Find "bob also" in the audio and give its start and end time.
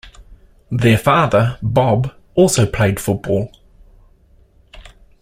1.61-2.65